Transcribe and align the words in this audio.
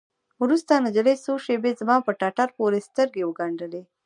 وروسته 0.43 0.81
نجلۍ 0.85 1.15
څو 1.25 1.33
شېبې 1.45 1.71
زما 1.79 1.97
په 2.05 2.11
ټټر 2.19 2.49
پورې 2.57 2.85
سترګې 2.89 3.21
وگنډلې. 3.25 3.81